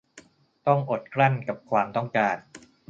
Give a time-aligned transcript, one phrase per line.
[0.67, 2.37] ต้องอดกลั้นกับความต้องการ